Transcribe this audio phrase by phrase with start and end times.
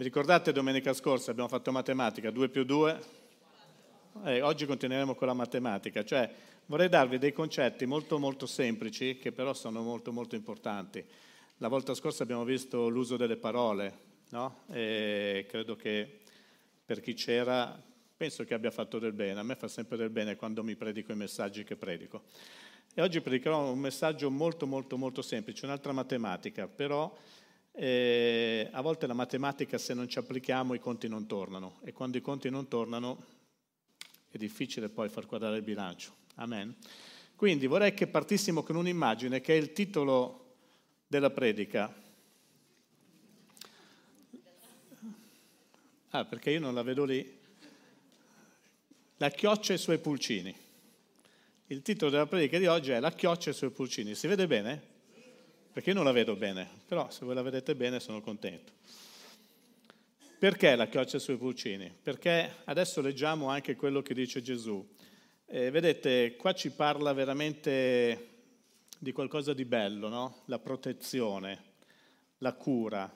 [0.00, 3.00] Vi ricordate domenica scorsa abbiamo fatto matematica, 2 più 2?
[4.24, 6.32] Eh, oggi continueremo con la matematica, cioè
[6.64, 11.04] vorrei darvi dei concetti molto molto semplici che però sono molto molto importanti.
[11.58, 13.98] La volta scorsa abbiamo visto l'uso delle parole,
[14.30, 14.60] no?
[14.70, 16.20] E credo che
[16.82, 17.78] per chi c'era
[18.16, 21.12] penso che abbia fatto del bene, a me fa sempre del bene quando mi predico
[21.12, 22.22] i messaggi che predico.
[22.94, 27.14] E oggi predicherò un messaggio molto molto molto semplice, un'altra matematica, però
[27.72, 32.18] eh, a volte la matematica se non ci applichiamo i conti non tornano e quando
[32.18, 33.24] i conti non tornano
[34.30, 36.14] è difficile poi far quadrare il bilancio.
[36.36, 36.74] Amen.
[37.34, 40.54] Quindi vorrei che partissimo con un'immagine che è il titolo
[41.06, 41.92] della predica.
[46.10, 47.38] Ah, perché io non la vedo lì.
[49.16, 50.54] La chioccia e i suoi pulcini.
[51.66, 54.14] Il titolo della predica di oggi è La chioccia e i suoi pulcini.
[54.14, 54.89] Si vede bene?
[55.72, 58.72] Perché io non la vedo bene, però se voi la vedete bene sono contento.
[60.38, 61.92] Perché la chioccia sui pulcini?
[62.02, 64.86] Perché adesso leggiamo anche quello che dice Gesù.
[65.44, 68.28] Eh, vedete, qua ci parla veramente
[68.98, 70.42] di qualcosa di bello, no?
[70.46, 71.62] La protezione,
[72.38, 73.12] la cura,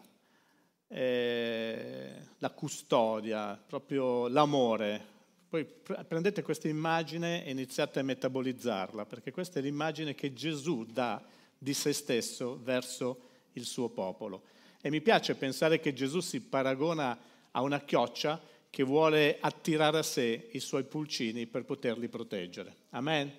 [0.88, 5.12] eh, la custodia, proprio l'amore.
[5.48, 11.22] Poi prendete questa immagine e iniziate a metabolizzarla, perché questa è l'immagine che Gesù dà
[11.64, 14.44] di se stesso verso il suo popolo.
[14.80, 17.18] E mi piace pensare che Gesù si paragona
[17.50, 22.76] a una chioccia che vuole attirare a sé i suoi pulcini per poterli proteggere.
[22.90, 23.32] Amen?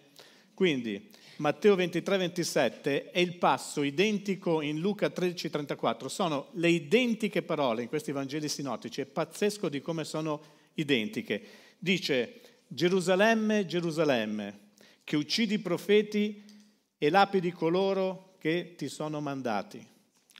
[0.56, 7.90] Quindi Matteo 23-27 è il passo identico in Luca 13-34, sono le identiche parole in
[7.90, 10.42] questi Vangeli sinottici, è pazzesco di come sono
[10.76, 11.44] identiche.
[11.78, 14.60] Dice Gerusalemme, Gerusalemme,
[15.04, 16.44] che uccidi i profeti
[16.98, 19.86] e lapidi coloro che ti sono mandati.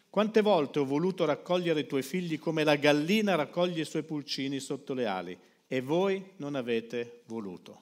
[0.10, 4.60] Quante volte ho voluto raccogliere i tuoi figli come la gallina raccoglie i suoi pulcini
[4.60, 7.82] sotto le ali e voi non avete voluto.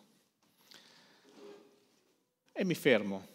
[2.51, 3.28] E mi fermo.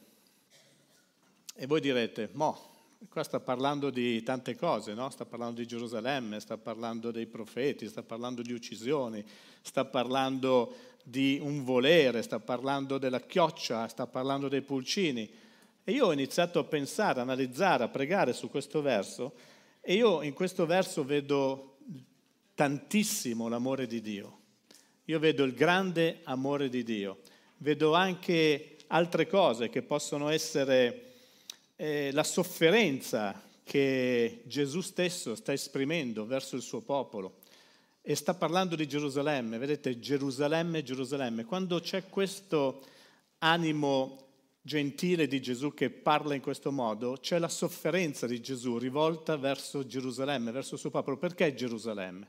[1.54, 2.67] E voi direte, mo,
[3.08, 5.08] qua sta parlando di tante cose, no?
[5.10, 9.24] sta parlando di Gerusalemme, sta parlando dei profeti, sta parlando di uccisioni,
[9.62, 15.30] sta parlando di un volere, sta parlando della chioccia, sta parlando dei pulcini.
[15.84, 19.32] E io ho iniziato a pensare, a analizzare, a pregare su questo verso
[19.80, 21.76] e io in questo verso vedo
[22.54, 24.38] tantissimo l'amore di Dio.
[25.04, 27.20] Io vedo il grande amore di Dio.
[27.58, 31.07] Vedo anche altre cose che possono essere
[31.80, 37.38] eh, la sofferenza che Gesù stesso sta esprimendo verso il suo popolo
[38.02, 42.84] e sta parlando di Gerusalemme, vedete Gerusalemme, Gerusalemme, quando c'è questo
[43.38, 44.26] animo
[44.60, 49.86] gentile di Gesù che parla in questo modo, c'è la sofferenza di Gesù rivolta verso
[49.86, 51.16] Gerusalemme, verso il suo popolo.
[51.16, 52.28] Perché Gerusalemme?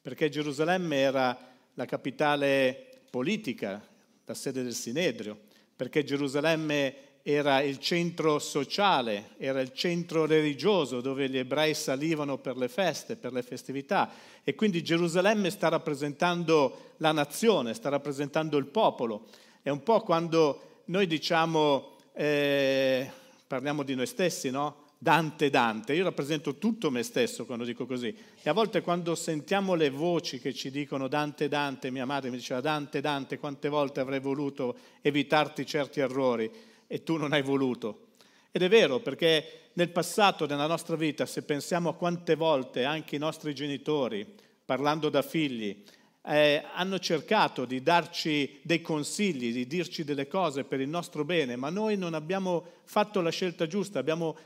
[0.00, 1.38] Perché Gerusalemme era
[1.74, 3.86] la capitale politica,
[4.24, 5.38] la sede del Sinedrio,
[5.76, 12.56] perché Gerusalemme era il centro sociale, era il centro religioso dove gli ebrei salivano per
[12.56, 14.10] le feste, per le festività.
[14.44, 19.26] E quindi Gerusalemme sta rappresentando la nazione, sta rappresentando il popolo.
[19.62, 23.10] È un po' quando noi diciamo, eh,
[23.46, 24.88] parliamo di noi stessi, no?
[25.02, 25.94] Dante, Dante.
[25.94, 28.14] Io rappresento tutto me stesso quando dico così.
[28.42, 32.36] E a volte quando sentiamo le voci che ci dicono Dante, Dante, mia madre mi
[32.36, 38.08] diceva Dante, Dante, quante volte avrei voluto evitarti certi errori e tu non hai voluto.
[38.50, 43.14] Ed è vero perché nel passato, nella nostra vita, se pensiamo a quante volte anche
[43.14, 44.26] i nostri genitori,
[44.64, 45.84] parlando da figli,
[46.26, 51.54] eh, hanno cercato di darci dei consigli, di dirci delle cose per il nostro bene,
[51.54, 54.36] ma noi non abbiamo fatto la scelta giusta, abbiamo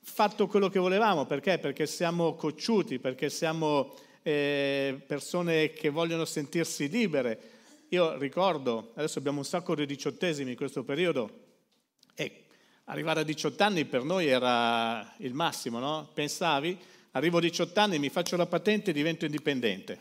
[0.00, 1.26] fatto quello che volevamo.
[1.26, 1.58] Perché?
[1.58, 7.40] Perché siamo cocciuti, perché siamo eh, persone che vogliono sentirsi libere.
[7.90, 11.46] Io ricordo, adesso abbiamo un sacco di diciottesimi in questo periodo,
[12.88, 16.08] arrivare a 18 anni per noi era il massimo, no?
[16.12, 16.76] Pensavi,
[17.12, 19.98] arrivo a 18 anni, mi faccio la patente e divento indipendente.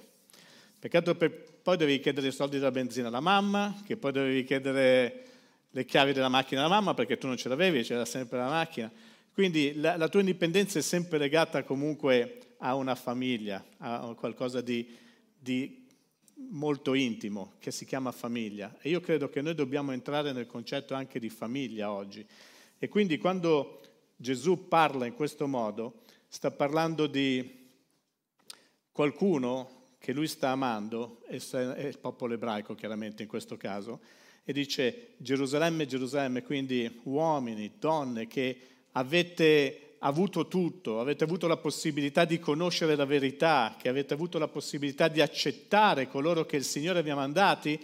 [0.79, 1.31] Peccato per
[1.61, 5.23] poi dovevi chiedere i soldi della benzina alla mamma, che poi dovevi chiedere
[5.69, 8.91] le chiavi della macchina alla mamma perché tu non ce l'avevi, c'era sempre la macchina.
[9.33, 14.95] Quindi la, la tua indipendenza è sempre legata comunque a una famiglia, a qualcosa di,
[15.37, 15.85] di
[16.51, 20.93] molto intimo che si chiama famiglia e io credo che noi dobbiamo entrare nel concetto
[20.93, 22.25] anche di famiglia oggi.
[22.79, 23.81] E quindi quando
[24.15, 27.65] Gesù parla in questo modo, sta parlando di
[28.91, 33.99] qualcuno che lui sta amando, è il popolo ebraico chiaramente in questo caso,
[34.43, 38.59] e dice Gerusalemme, Gerusalemme, quindi uomini, donne che
[38.93, 44.47] avete avuto tutto, avete avuto la possibilità di conoscere la verità, che avete avuto la
[44.47, 47.79] possibilità di accettare coloro che il Signore vi ha mandati,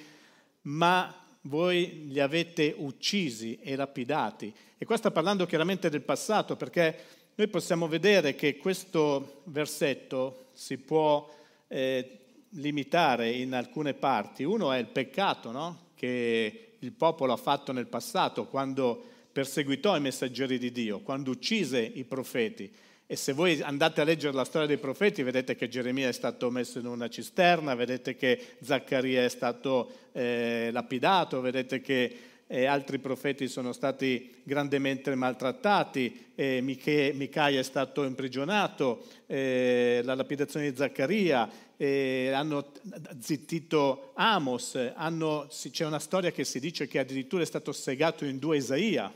[0.61, 4.53] ma voi li avete uccisi e lapidati.
[4.77, 6.95] E qua sta parlando chiaramente del passato, perché
[7.35, 11.27] noi possiamo vedere che questo versetto si può
[11.67, 12.19] eh,
[12.49, 14.43] limitare in alcune parti.
[14.43, 15.87] Uno è il peccato no?
[15.95, 19.01] che il popolo ha fatto nel passato quando
[19.31, 22.71] perseguitò i messaggeri di Dio, quando uccise i profeti.
[23.05, 26.49] E se voi andate a leggere la storia dei profeti, vedete che Geremia è stato
[26.49, 32.17] messo in una cisterna, vedete che Zaccaria è stato eh, lapidato, vedete che
[32.47, 40.69] eh, altri profeti sono stati grandemente maltrattati, eh, Micaia è stato imprigionato, eh, la lapidazione
[40.69, 42.71] di Zaccaria, eh, hanno
[43.19, 48.37] zittito Amos, hanno, c'è una storia che si dice che addirittura è stato segato in
[48.37, 49.13] due Isaia,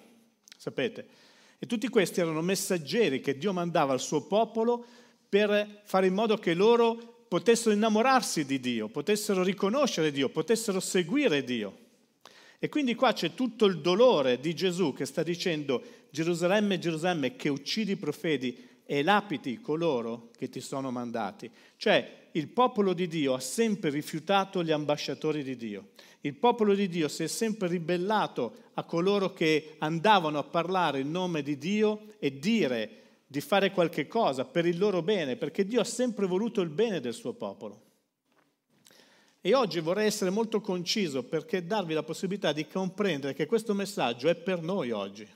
[0.58, 1.26] sapete?
[1.60, 4.86] E tutti questi erano messaggeri che Dio mandava al suo popolo
[5.28, 11.44] per fare in modo che loro potessero innamorarsi di Dio, potessero riconoscere Dio, potessero seguire
[11.44, 11.86] Dio.
[12.60, 17.50] E quindi qua c'è tutto il dolore di Gesù che sta dicendo Gerusalemme, Gerusalemme, che
[17.50, 21.52] uccidi i profeti e lapiti coloro che ti sono mandati.
[21.76, 25.90] Cioè il popolo di Dio ha sempre rifiutato gli ambasciatori di Dio.
[26.22, 31.12] Il popolo di Dio si è sempre ribellato a coloro che andavano a parlare in
[31.12, 35.82] nome di Dio e dire di fare qualche cosa per il loro bene, perché Dio
[35.82, 37.84] ha sempre voluto il bene del suo popolo.
[39.42, 44.30] E oggi vorrei essere molto conciso perché darvi la possibilità di comprendere che questo messaggio
[44.30, 45.28] è per noi oggi.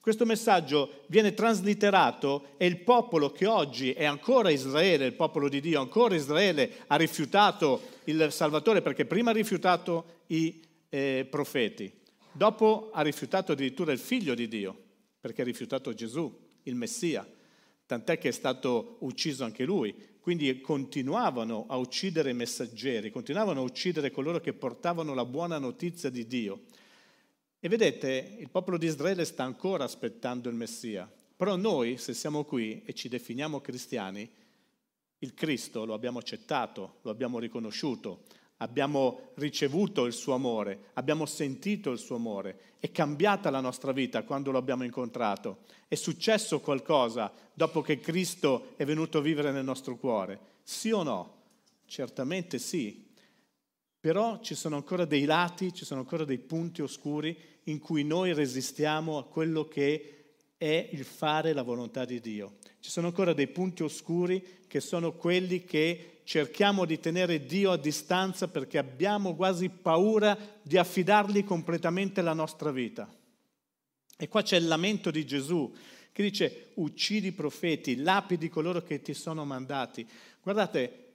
[0.00, 5.60] Questo messaggio viene traslitterato e il popolo che oggi è ancora Israele, il popolo di
[5.60, 10.58] Dio, ancora Israele ha rifiutato il Salvatore perché prima ha rifiutato i
[10.88, 11.92] eh, profeti,
[12.32, 14.74] dopo ha rifiutato addirittura il figlio di Dio
[15.20, 17.28] perché ha rifiutato Gesù, il Messia,
[17.84, 19.94] tant'è che è stato ucciso anche lui.
[20.20, 26.08] Quindi continuavano a uccidere i messaggeri, continuavano a uccidere coloro che portavano la buona notizia
[26.08, 26.62] di Dio.
[27.62, 32.44] E vedete, il popolo di Israele sta ancora aspettando il Messia, però noi, se siamo
[32.44, 34.26] qui e ci definiamo cristiani,
[35.18, 38.22] il Cristo lo abbiamo accettato, lo abbiamo riconosciuto,
[38.58, 44.22] abbiamo ricevuto il suo amore, abbiamo sentito il suo amore, è cambiata la nostra vita
[44.22, 49.64] quando lo abbiamo incontrato, è successo qualcosa dopo che Cristo è venuto a vivere nel
[49.64, 51.42] nostro cuore, sì o no?
[51.84, 53.06] Certamente sì,
[54.00, 58.32] però ci sono ancora dei lati, ci sono ancora dei punti oscuri in cui noi
[58.32, 60.14] resistiamo a quello che
[60.56, 62.56] è il fare la volontà di Dio.
[62.80, 67.76] Ci sono ancora dei punti oscuri che sono quelli che cerchiamo di tenere Dio a
[67.76, 73.12] distanza perché abbiamo quasi paura di affidargli completamente la nostra vita.
[74.16, 75.72] E qua c'è il lamento di Gesù
[76.12, 80.06] che dice uccidi i profeti, lapidi coloro che ti sono mandati.
[80.42, 81.08] Guardate,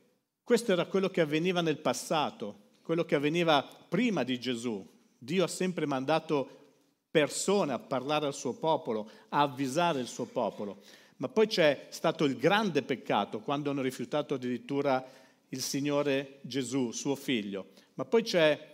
[0.43, 4.85] questo era quello che avveniva nel passato, quello che avveniva prima di Gesù.
[5.25, 6.63] Dio ha sempre mandato
[7.11, 10.81] persone a parlare al suo popolo, a avvisare il suo popolo.
[11.17, 15.05] Ma poi c'è stato il grande peccato quando hanno rifiutato addirittura
[15.49, 17.71] il Signore Gesù, suo figlio.
[17.95, 18.73] Ma poi c'è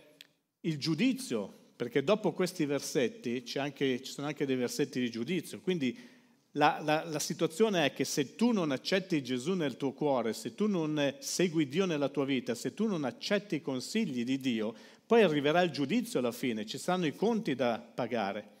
[0.60, 5.60] il giudizio, perché dopo questi versetti anche, ci sono anche dei versetti di giudizio.
[5.60, 6.10] Quindi
[6.52, 10.54] la, la, la, situazione è che se tu non accetti Gesù nel tuo cuore, se
[10.54, 14.74] tu non segui Dio nella tua vita, se tu non accetti i consigli di Dio,
[15.12, 18.52] poi arriverà il giudizio alla fine, ci saranno i conti da pagare.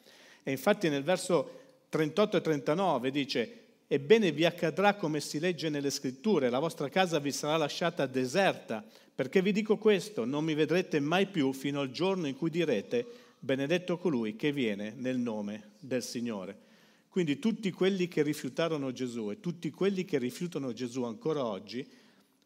[0.42, 5.88] E infatti nel verso 38 e 39 dice, ebbene vi accadrà come si legge nelle
[5.88, 11.00] scritture, la vostra casa vi sarà lasciata deserta, perché vi dico questo, non mi vedrete
[11.00, 13.06] mai più fino al giorno in cui direte,
[13.38, 16.54] benedetto colui che viene nel nome del Signore.
[17.08, 21.88] Quindi tutti quelli che rifiutarono Gesù e tutti quelli che rifiutano Gesù ancora oggi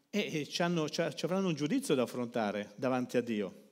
[0.09, 3.65] e, ci, hanno, ci avranno un giudizio da affrontare davanti a Dio.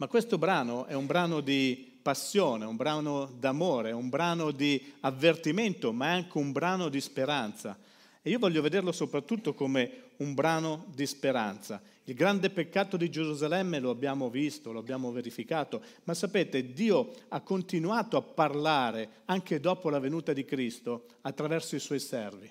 [0.00, 5.92] Ma questo brano è un brano di passione, un brano d'amore, un brano di avvertimento,
[5.92, 7.78] ma è anche un brano di speranza.
[8.22, 11.82] E io voglio vederlo soprattutto come un brano di speranza.
[12.04, 17.42] Il grande peccato di Gerusalemme lo abbiamo visto, lo abbiamo verificato, ma sapete, Dio ha
[17.42, 22.50] continuato a parlare anche dopo la venuta di Cristo attraverso i suoi servi.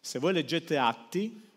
[0.00, 1.48] Se voi leggete atti,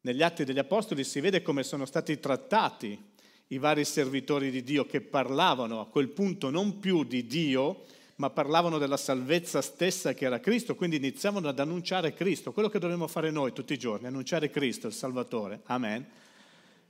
[0.00, 3.10] negli atti degli Apostoli si vede come sono stati trattati
[3.52, 7.84] i vari servitori di Dio che parlavano a quel punto non più di Dio,
[8.16, 12.78] ma parlavano della salvezza stessa che era Cristo, quindi iniziavano ad annunciare Cristo, quello che
[12.78, 15.60] dovremmo fare noi tutti i giorni, annunciare Cristo, il Salvatore.
[15.64, 16.06] Amen.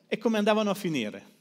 [0.07, 1.41] E come andavano a finire?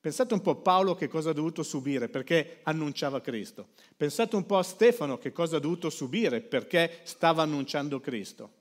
[0.00, 3.68] Pensate un po' a Paolo che cosa ha dovuto subire perché annunciava Cristo.
[3.96, 8.54] Pensate un po' a Stefano che cosa ha dovuto subire perché stava annunciando Cristo.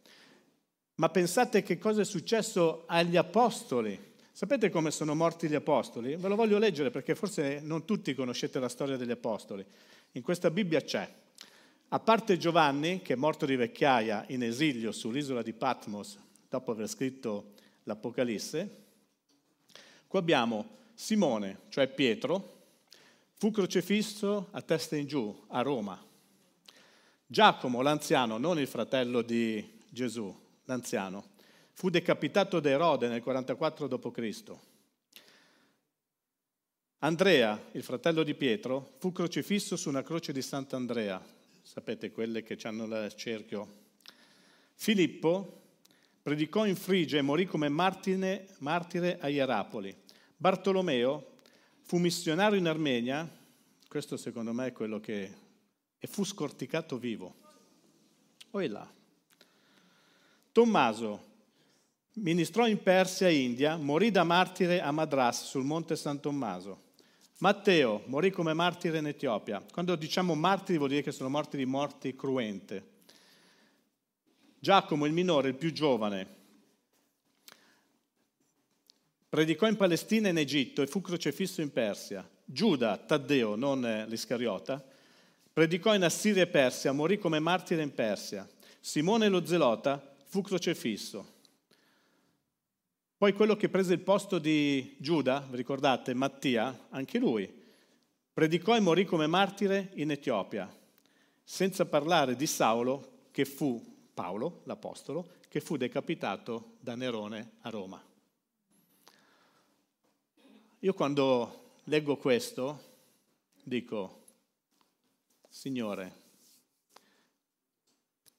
[0.96, 4.09] Ma pensate che cosa è successo agli apostoli.
[4.32, 6.16] Sapete come sono morti gli apostoli?
[6.16, 9.66] Ve lo voglio leggere perché forse non tutti conoscete la storia degli apostoli.
[10.14, 11.12] In questa Bibbia c'è.
[11.90, 16.18] A parte Giovanni, che è morto di vecchiaia in esilio sull'isola di Patmos
[16.48, 18.76] dopo aver scritto l'Apocalisse,
[20.08, 22.58] qua abbiamo Simone, cioè Pietro,
[23.34, 26.00] fu crocifisso a testa in giù a Roma.
[27.26, 31.30] Giacomo, l'anziano, non il fratello di Gesù, l'anziano,
[31.80, 34.44] fu decapitato da Erode nel 44 d.C.
[36.98, 41.24] Andrea, il fratello di Pietro, fu crocifisso su una croce di Sant'Andrea,
[41.62, 43.76] sapete quelle che hanno il cerchio.
[44.74, 45.62] Filippo
[46.22, 49.96] predicò in Frigia e morì come martire, martire a Ierapoli.
[50.36, 51.38] Bartolomeo
[51.84, 53.26] fu missionario in Armenia,
[53.88, 55.34] questo secondo me è quello che...
[55.98, 57.36] e fu scorticato vivo.
[58.52, 58.86] O là.
[60.52, 61.28] Tommaso
[62.14, 66.88] ministrò in Persia e India, morì da martire a Madras sul monte San Tommaso.
[67.40, 69.64] Matteo morì come martire in Etiopia.
[69.72, 72.98] Quando diciamo martiri vuol dire che sono morti di morti cruente.
[74.60, 76.38] Giacomo il minore, il più giovane,
[79.30, 82.28] Predicò in Palestina e in Egitto e fu crocifisso in Persia.
[82.44, 84.84] Giuda, Taddeo, non l'Iscariota,
[85.54, 88.50] predicò in Assiria e Persia, morì come martire in Persia.
[88.80, 91.39] Simone lo Zelota fu crocifisso.
[93.20, 97.54] Poi quello che prese il posto di Giuda, vi ricordate, Mattia, anche lui,
[98.32, 100.74] predicò e morì come martire in Etiopia,
[101.44, 108.02] senza parlare di Saulo, che fu Paolo, l'Apostolo, che fu decapitato da Nerone a Roma.
[110.80, 112.84] Io quando leggo questo
[113.62, 114.24] dico,
[115.50, 116.14] Signore,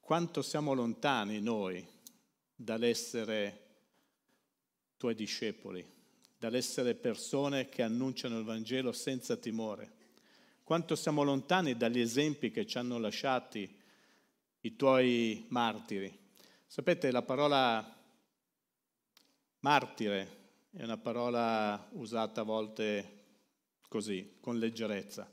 [0.00, 1.86] quanto siamo lontani noi
[2.54, 3.69] dall'essere
[5.00, 5.82] tuoi discepoli,
[6.36, 9.90] dall'essere persone che annunciano il Vangelo senza timore.
[10.62, 13.66] Quanto siamo lontani dagli esempi che ci hanno lasciati
[14.60, 16.14] i tuoi martiri.
[16.66, 17.96] Sapete, la parola
[19.60, 20.38] martire
[20.70, 23.22] è una parola usata a volte
[23.88, 25.26] così, con leggerezza.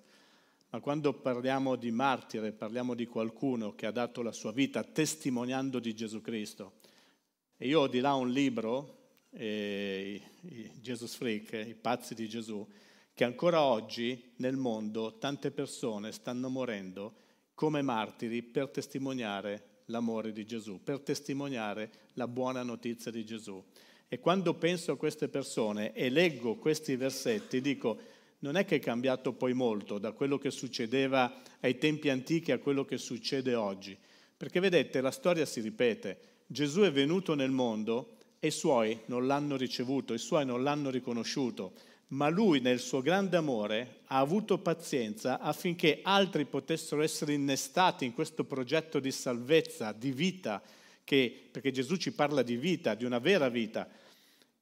[0.70, 5.80] Ma quando parliamo di martire, parliamo di qualcuno che ha dato la sua vita testimoniando
[5.80, 6.76] di Gesù Cristo.
[7.58, 8.97] E io ho di là un libro,
[9.40, 10.22] eh,
[10.82, 12.68] Jesus Freak, I pazzi di Gesù,
[13.14, 17.14] che ancora oggi nel mondo tante persone stanno morendo
[17.54, 23.64] come martiri per testimoniare l'amore di Gesù, per testimoniare la buona notizia di Gesù.
[24.08, 28.00] E quando penso a queste persone e leggo questi versetti, dico,
[28.40, 32.60] non è che è cambiato poi molto da quello che succedeva ai tempi antichi a
[32.60, 33.98] quello che succede oggi.
[34.36, 36.20] Perché vedete, la storia si ripete.
[36.46, 40.90] Gesù è venuto nel mondo e i suoi non l'hanno ricevuto, i suoi non l'hanno
[40.90, 41.74] riconosciuto,
[42.10, 48.14] ma lui nel suo grande amore ha avuto pazienza affinché altri potessero essere innestati in
[48.14, 50.62] questo progetto di salvezza, di vita,
[51.04, 53.90] che, perché Gesù ci parla di vita, di una vera vita,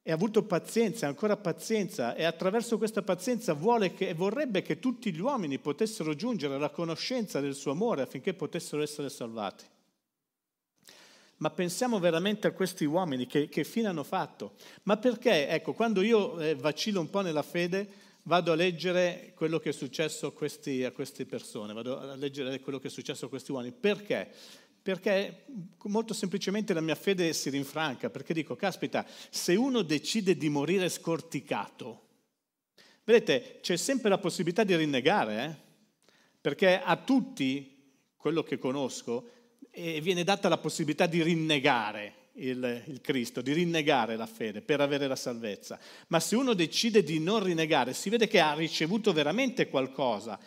[0.02, 3.56] e ha avuto pazienza, ancora pazienza, e attraverso questa pazienza
[3.94, 8.82] che, vorrebbe che tutti gli uomini potessero giungere alla conoscenza del suo amore affinché potessero
[8.82, 9.64] essere salvati.
[11.38, 14.54] Ma pensiamo veramente a questi uomini che, che fine hanno fatto?
[14.84, 19.58] Ma perché, ecco, quando io eh, vacillo un po' nella fede, vado a leggere quello
[19.58, 23.26] che è successo a, questi, a queste persone, vado a leggere quello che è successo
[23.26, 23.72] a questi uomini.
[23.72, 24.30] Perché?
[24.86, 25.46] perché
[25.86, 30.88] molto semplicemente la mia fede si rinfranca, perché dico, caspita, se uno decide di morire
[30.88, 32.06] scorticato,
[33.02, 35.56] vedete, c'è sempre la possibilità di rinnegare, eh?
[36.40, 39.30] perché a tutti, quello che conosco,
[39.76, 44.80] eh, viene data la possibilità di rinnegare il, il, Cristo, di rinnegare la fede per
[44.80, 45.78] avere la salvezza.
[46.08, 50.38] Ma se uno decide di non rinnegare, si vede che ha ricevuto veramente qualcosa,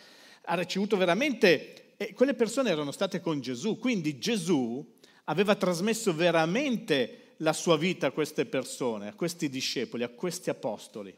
[0.42, 4.84] ha ricevuto veramente e quelle persone erano state con Gesù, quindi Gesù
[5.24, 11.14] aveva trasmesso veramente la sua vita a queste persone, a questi discepoli, a questi apostoli.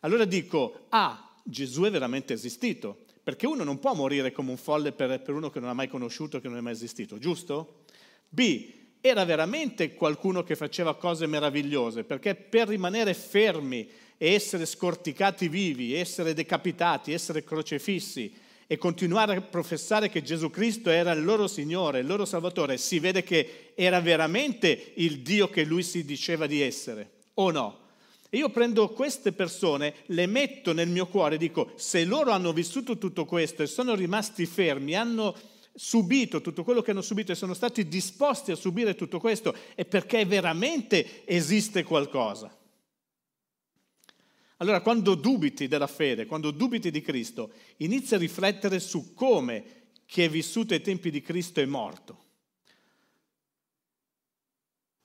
[0.00, 4.92] Allora dico, ah, Gesù è veramente esistito, perché uno non può morire come un folle
[4.92, 7.82] per, per uno che non ha mai conosciuto, che non è mai esistito, giusto?
[8.26, 8.70] B,
[9.02, 15.92] era veramente qualcuno che faceva cose meravigliose, perché per rimanere fermi e essere scorticati vivi,
[15.92, 18.34] essere decapitati, essere crocefissi,
[18.66, 22.98] e continuare a professare che Gesù Cristo era il loro Signore, il loro Salvatore, si
[22.98, 27.87] vede che era veramente il Dio che lui si diceva di essere, o no?
[28.30, 32.52] E io prendo queste persone, le metto nel mio cuore e dico, se loro hanno
[32.52, 35.34] vissuto tutto questo e sono rimasti fermi, hanno
[35.74, 39.86] subito tutto quello che hanno subito e sono stati disposti a subire tutto questo, è
[39.86, 42.54] perché veramente esiste qualcosa.
[44.58, 50.22] Allora, quando dubiti della fede, quando dubiti di Cristo, inizia a riflettere su come chi
[50.22, 52.24] è vissuto ai tempi di Cristo è morto,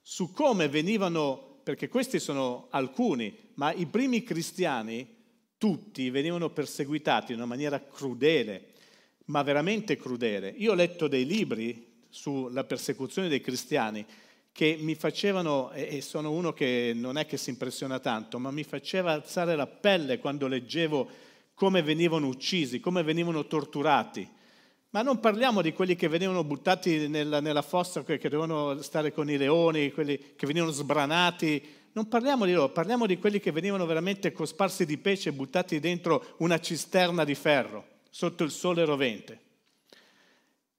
[0.01, 5.07] su come venivano perché questi sono alcuni, ma i primi cristiani,
[5.57, 8.71] tutti, venivano perseguitati in una maniera crudele,
[9.25, 10.53] ma veramente crudele.
[10.57, 14.05] Io ho letto dei libri sulla persecuzione dei cristiani
[14.51, 18.63] che mi facevano, e sono uno che non è che si impressiona tanto, ma mi
[18.63, 21.09] faceva alzare la pelle quando leggevo
[21.53, 24.29] come venivano uccisi, come venivano torturati
[24.93, 29.27] ma non parliamo di quelli che venivano buttati nella, nella fossa, che dovevano stare con
[29.27, 31.61] i leoni, quelli che venivano sbranati.
[31.93, 35.79] Non parliamo di loro, parliamo di quelli che venivano veramente cosparsi di pesce e buttati
[35.79, 39.39] dentro una cisterna di ferro, sotto il sole rovente.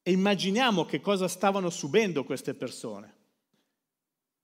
[0.00, 3.14] E immaginiamo che cosa stavano subendo queste persone.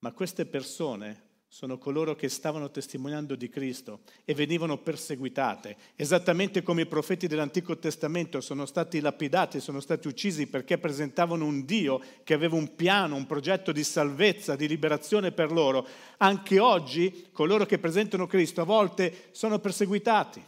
[0.00, 6.82] Ma queste persone sono coloro che stavano testimoniando di Cristo e venivano perseguitate, esattamente come
[6.82, 12.34] i profeti dell'Antico Testamento sono stati lapidati, sono stati uccisi perché presentavano un Dio che
[12.34, 15.84] aveva un piano, un progetto di salvezza, di liberazione per loro.
[16.18, 20.46] Anche oggi coloro che presentano Cristo a volte sono perseguitati.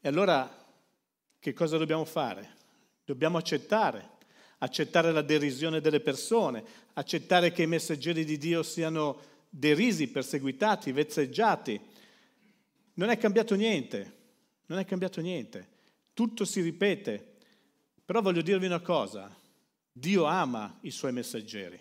[0.00, 0.52] E allora
[1.38, 2.56] che cosa dobbiamo fare?
[3.04, 4.18] Dobbiamo accettare
[4.62, 6.64] accettare la derisione delle persone,
[7.00, 11.80] accettare che i messaggeri di Dio siano derisi, perseguitati, vezzeggiati.
[12.94, 14.16] Non è cambiato niente,
[14.66, 15.68] non è cambiato niente,
[16.12, 17.36] tutto si ripete.
[18.04, 19.34] Però voglio dirvi una cosa,
[19.90, 21.80] Dio ama i suoi messaggeri,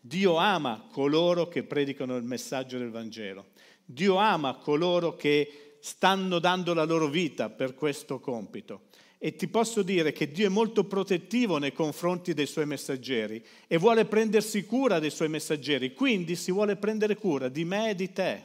[0.00, 3.46] Dio ama coloro che predicano il messaggio del Vangelo,
[3.84, 8.82] Dio ama coloro che stanno dando la loro vita per questo compito.
[9.18, 13.76] E ti posso dire che Dio è molto protettivo nei confronti dei suoi messaggeri e
[13.76, 18.12] vuole prendersi cura dei suoi messaggeri, quindi si vuole prendere cura di me e di
[18.12, 18.42] te.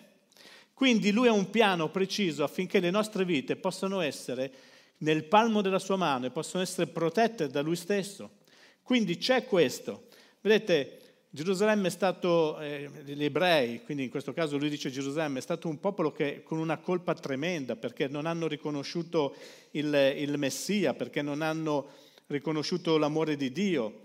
[0.74, 4.52] Quindi lui ha un piano preciso affinché le nostre vite possano essere
[4.98, 8.38] nel palmo della sua mano e possano essere protette da lui stesso.
[8.82, 10.08] Quindi c'è questo.
[10.42, 11.00] Vedete,
[11.36, 15.68] Gerusalemme è stato, eh, gli ebrei, quindi in questo caso lui dice Gerusalemme, è stato
[15.68, 19.36] un popolo che con una colpa tremenda perché non hanno riconosciuto
[19.72, 21.90] il, il Messia, perché non hanno
[22.28, 24.02] riconosciuto l'amore di Dio.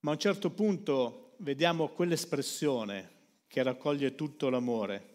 [0.00, 3.10] Ma a un certo punto vediamo quell'espressione
[3.46, 5.08] che raccoglie tutto l'amore.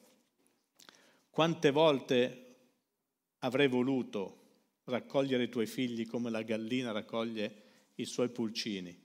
[1.32, 2.56] Quante volte
[3.40, 4.42] avrei voluto
[4.84, 7.64] raccogliere i tuoi figli come la gallina raccoglie
[7.96, 9.05] i suoi pulcini?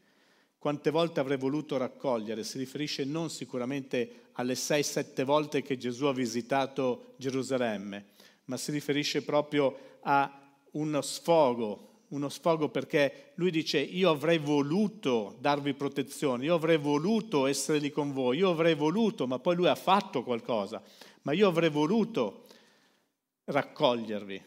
[0.60, 6.12] Quante volte avrei voluto raccogliere, si riferisce non sicuramente alle 6-7 volte che Gesù ha
[6.12, 8.04] visitato Gerusalemme,
[8.44, 15.34] ma si riferisce proprio a uno sfogo, uno sfogo perché lui dice io avrei voluto
[15.40, 19.66] darvi protezione, io avrei voluto essere lì con voi, io avrei voluto, ma poi lui
[19.66, 20.82] ha fatto qualcosa,
[21.22, 22.44] ma io avrei voluto
[23.44, 24.42] raccogliervi.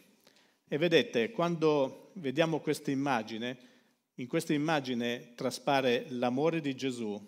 [0.68, 3.73] E vedete, quando vediamo questa immagine,
[4.16, 7.20] in questa immagine traspare l'amore di Gesù,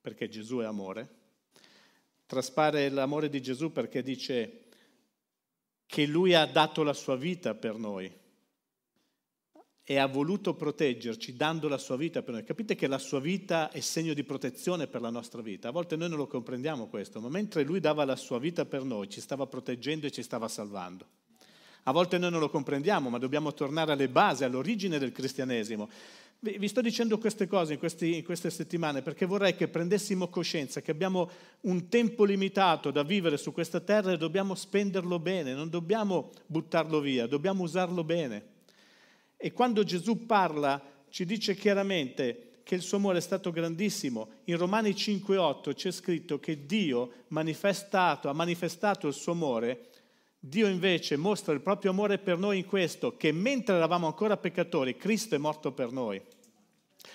[0.00, 1.08] perché Gesù è amore,
[2.26, 4.64] traspare l'amore di Gesù perché dice
[5.86, 8.20] che lui ha dato la sua vita per noi
[9.84, 12.44] e ha voluto proteggerci dando la sua vita per noi.
[12.44, 15.68] Capite che la sua vita è segno di protezione per la nostra vita.
[15.68, 18.84] A volte noi non lo comprendiamo questo, ma mentre lui dava la sua vita per
[18.84, 21.06] noi, ci stava proteggendo e ci stava salvando.
[21.84, 25.88] A volte noi non lo comprendiamo, ma dobbiamo tornare alle basi, all'origine del cristianesimo.
[26.38, 30.80] Vi sto dicendo queste cose in, questi, in, queste settimane perché vorrei che prendessimo coscienza
[30.80, 31.30] che abbiamo
[31.62, 36.98] un tempo limitato da vivere su questa terra e dobbiamo spenderlo bene, non dobbiamo buttarlo
[36.98, 38.44] via, dobbiamo usarlo bene.
[39.36, 44.30] E quando Gesù parla ci dice chiaramente che il suo amore è stato grandissimo.
[44.44, 49.90] In Romani 5.8 c'è scritto che Dio ha manifestato il suo amore
[50.44, 54.96] Dio invece mostra il proprio amore per noi in questo, che mentre eravamo ancora peccatori,
[54.96, 56.20] Cristo è morto per noi.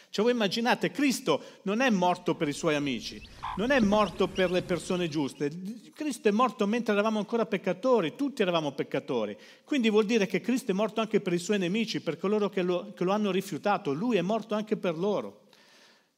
[0.09, 3.21] Cioè voi immaginate, Cristo non è morto per i suoi amici,
[3.57, 5.51] non è morto per le persone giuste,
[5.93, 9.35] Cristo è morto mentre eravamo ancora peccatori, tutti eravamo peccatori.
[9.65, 12.61] Quindi vuol dire che Cristo è morto anche per i suoi nemici, per coloro che
[12.61, 15.46] lo, che lo hanno rifiutato, lui è morto anche per loro.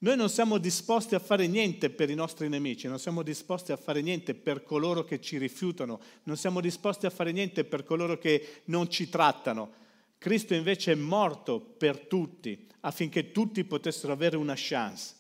[0.02, 3.78] Noi non siamo disposti a fare niente per i nostri nemici, non siamo disposti a
[3.78, 8.18] fare niente per coloro che ci rifiutano, non siamo disposti a fare niente per coloro
[8.18, 9.74] che non ci trattano.
[10.18, 15.16] Cristo invece è morto per tutti affinché tutti potessero avere una chance,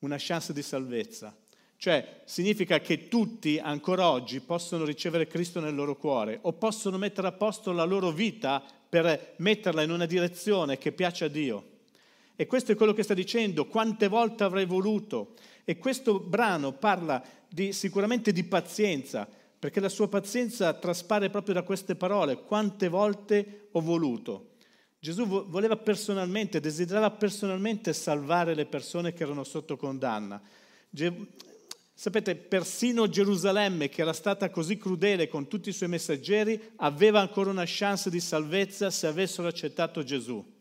[0.00, 1.34] una chance di salvezza.
[1.78, 7.28] Cioè significa che tutti ancora oggi possono ricevere Cristo nel loro cuore o possono mettere
[7.28, 11.72] a posto la loro vita per metterla in una direzione che piace a Dio.
[12.36, 15.34] E questo è quello che sta dicendo, quante volte avrei voluto.
[15.64, 21.62] E questo brano parla di, sicuramente di pazienza, perché la sua pazienza traspare proprio da
[21.62, 24.50] queste parole, quante volte ho voluto.
[24.98, 30.40] Gesù voleva personalmente, desiderava personalmente salvare le persone che erano sotto condanna.
[31.92, 37.50] Sapete, persino Gerusalemme, che era stata così crudele con tutti i suoi messaggeri, aveva ancora
[37.50, 40.53] una chance di salvezza se avessero accettato Gesù.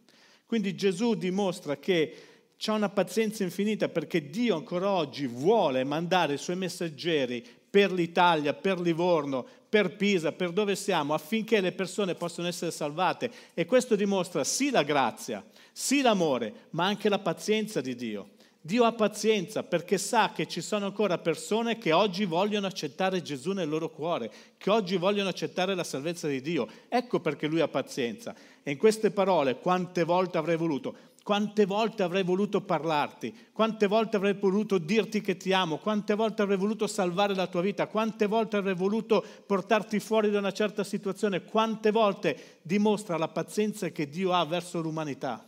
[0.53, 2.15] Quindi Gesù dimostra che
[2.57, 8.53] c'è una pazienza infinita perché Dio ancora oggi vuole mandare i suoi messaggeri per l'Italia,
[8.53, 13.31] per Livorno, per Pisa, per dove siamo, affinché le persone possano essere salvate.
[13.55, 18.29] E questo dimostra sì la grazia, sì l'amore, ma anche la pazienza di Dio.
[18.65, 23.51] Dio ha pazienza perché sa che ci sono ancora persone che oggi vogliono accettare Gesù
[23.51, 26.69] nel loro cuore, che oggi vogliono accettare la salvezza di Dio.
[26.87, 28.33] Ecco perché lui ha pazienza.
[28.63, 34.17] E in queste parole quante volte avrei voluto, quante volte avrei voluto parlarti, quante volte
[34.17, 38.25] avrei voluto dirti che ti amo, quante volte avrei voluto salvare la tua vita, quante
[38.25, 44.09] volte avrei voluto portarti fuori da una certa situazione, quante volte dimostra la pazienza che
[44.09, 45.45] Dio ha verso l'umanità.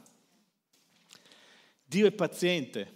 [1.84, 2.94] Dio è paziente.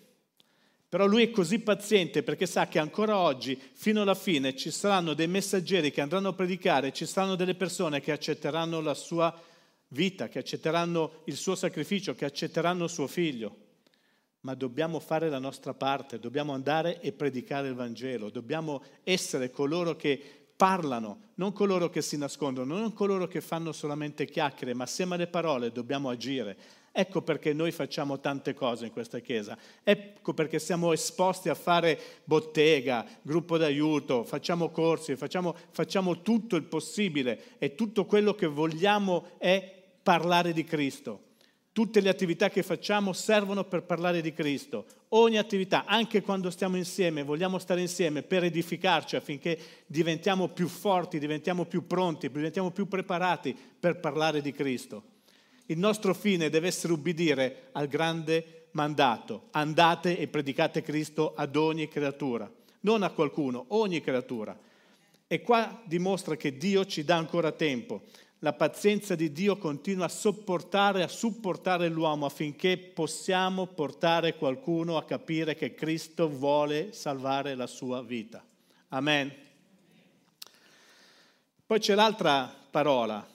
[0.90, 5.14] Però lui è così paziente perché sa che ancora oggi, fino alla fine, ci saranno
[5.14, 9.32] dei messaggeri che andranno a predicare, ci saranno delle persone che accetteranno la sua
[9.90, 13.68] vita, che accetteranno il suo sacrificio, che accetteranno suo figlio.
[14.42, 19.96] Ma dobbiamo fare la nostra parte, dobbiamo andare e predicare il Vangelo, dobbiamo essere coloro
[19.96, 25.16] che parlano, non coloro che si nascondono, non coloro che fanno solamente chiacchiere, ma assieme
[25.16, 26.58] alle parole dobbiamo agire.
[26.92, 31.98] Ecco perché noi facciamo tante cose in questa chiesa, ecco perché siamo esposti a fare
[32.26, 39.38] bottega, gruppo d'aiuto, facciamo corsi, facciamo, facciamo tutto il possibile e tutto quello che vogliamo
[39.38, 39.79] è
[40.10, 41.26] parlare di Cristo.
[41.72, 44.88] Tutte le attività che facciamo servono per parlare di Cristo.
[45.10, 51.20] Ogni attività, anche quando stiamo insieme, vogliamo stare insieme per edificarci affinché diventiamo più forti,
[51.20, 55.04] diventiamo più pronti, diventiamo più preparati per parlare di Cristo.
[55.68, 59.50] Il nostro fine deve essere ubbidire al grande mandato.
[59.52, 64.58] Andate e predicate Cristo ad ogni creatura, non a qualcuno, ogni creatura.
[65.28, 68.02] E qua dimostra che Dio ci dà ancora tempo.
[68.42, 75.04] La pazienza di Dio continua a sopportare, a supportare l'uomo affinché possiamo portare qualcuno a
[75.04, 78.42] capire che Cristo vuole salvare la sua vita.
[78.90, 79.30] Amen.
[81.66, 83.28] Poi c'è l'altra parola,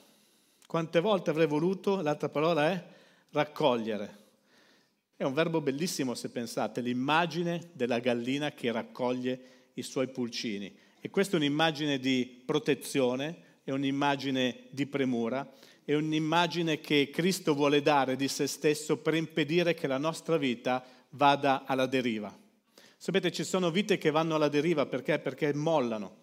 [0.65, 2.83] quante volte avrei voluto, l'altra parola è
[3.29, 4.23] raccogliere.
[5.15, 10.75] È un verbo bellissimo se pensate, l'immagine della gallina che raccoglie i suoi pulcini.
[10.99, 15.51] E questa è un'immagine di protezione, è un'immagine di premura,
[15.83, 20.85] è un'immagine che Cristo vuole dare di se stesso per impedire che la nostra vita
[21.09, 22.33] vada alla deriva.
[22.95, 25.17] Sapete, ci sono vite che vanno alla deriva perché?
[25.17, 26.17] Perché mollano,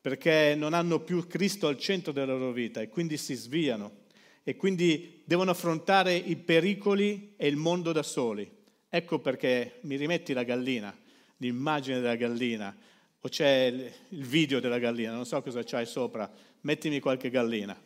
[0.00, 3.98] perché non hanno più Cristo al centro della loro vita e quindi si sviano
[4.42, 8.50] e quindi devono affrontare i pericoli e il mondo da soli.
[8.88, 10.96] Ecco perché mi rimetti la gallina,
[11.36, 12.74] l'immagine della gallina,
[13.22, 16.30] o c'è il video della gallina, non so cosa c'hai sopra,
[16.62, 17.78] mettimi qualche gallina.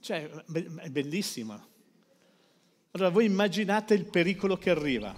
[0.00, 1.66] Cioè, è bellissima.
[2.90, 5.16] Allora voi immaginate il pericolo che arriva.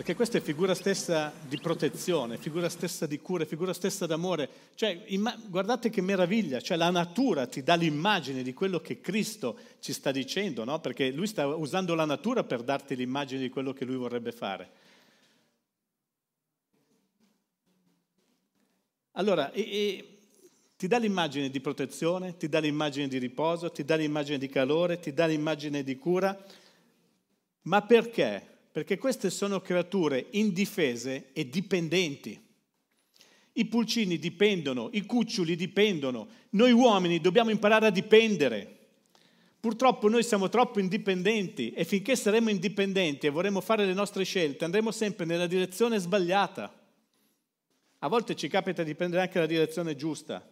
[0.00, 4.48] Perché questa è figura stessa di protezione, figura stessa di cura, figura stessa d'amore.
[4.74, 9.58] Cioè, imma- guardate che meraviglia, cioè la natura ti dà l'immagine di quello che Cristo
[9.78, 10.80] ci sta dicendo, no?
[10.80, 14.70] Perché lui sta usando la natura per darti l'immagine di quello che lui vorrebbe fare.
[19.12, 20.18] Allora, e, e,
[20.78, 24.98] ti dà l'immagine di protezione, ti dà l'immagine di riposo, ti dà l'immagine di calore,
[24.98, 26.42] ti dà l'immagine di cura,
[27.64, 28.49] ma perché?
[28.72, 32.48] Perché queste sono creature indifese e dipendenti.
[33.52, 38.78] I pulcini dipendono, i cuccioli dipendono, noi uomini dobbiamo imparare a dipendere.
[39.58, 44.64] Purtroppo noi siamo troppo indipendenti e finché saremo indipendenti e vorremmo fare le nostre scelte
[44.64, 46.72] andremo sempre nella direzione sbagliata.
[47.98, 50.48] A volte ci capita di prendere anche la direzione giusta,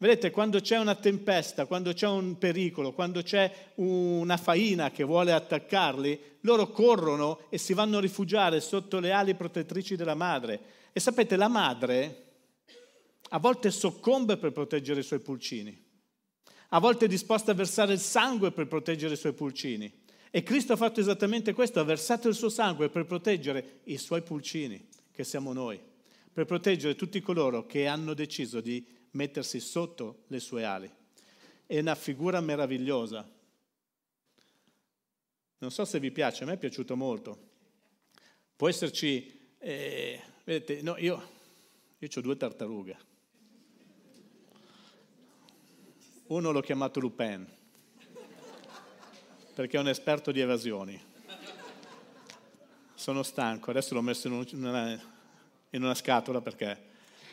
[0.00, 5.32] Vedete, quando c'è una tempesta, quando c'è un pericolo, quando c'è una faina che vuole
[5.32, 10.60] attaccarli, loro corrono e si vanno a rifugiare sotto le ali protettrici della madre.
[10.92, 12.26] E sapete, la madre
[13.30, 15.86] a volte soccombe per proteggere i suoi pulcini.
[16.70, 19.90] a volte è disposto a versare il sangue per proteggere i suoi pulcini.
[20.30, 24.22] E Cristo ha fatto esattamente questo, ha versato il suo sangue per proteggere i suoi
[24.22, 25.80] pulcini, che siamo noi,
[26.32, 30.90] per proteggere tutti coloro che hanno deciso di mettersi sotto le sue ali.
[31.66, 33.28] È una figura meravigliosa.
[35.58, 37.46] Non so se vi piace, a me è piaciuto molto.
[38.54, 41.30] Può esserci, eh, vedete, no, io,
[41.98, 43.06] io ho due tartarughe.
[46.26, 47.46] Uno l'ho chiamato Lupin,
[49.54, 51.00] perché è un esperto di evasioni.
[52.94, 54.92] Sono stanco, adesso l'ho messo in una,
[55.70, 56.87] in una scatola perché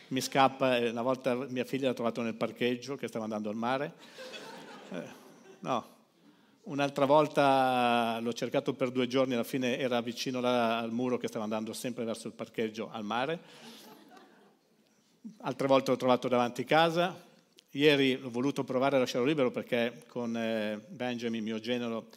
[0.10, 0.78] mi scappa.
[0.90, 3.94] Una volta mia figlia l'ha trovato nel parcheggio che stava andando al mare.
[4.92, 5.04] Eh,
[5.60, 5.86] no,
[6.64, 11.28] un'altra volta l'ho cercato per due giorni, alla fine era vicino là, al muro che
[11.28, 13.40] stava andando sempre verso il parcheggio al mare.
[15.42, 17.16] Altre volte l'ho trovato davanti casa,
[17.76, 22.08] Ieri ho voluto provare a lasciarlo libero perché con eh, Benjamin, mio genero,